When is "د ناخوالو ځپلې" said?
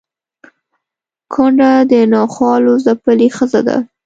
1.91-3.27